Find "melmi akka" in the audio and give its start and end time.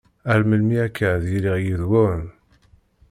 0.49-1.05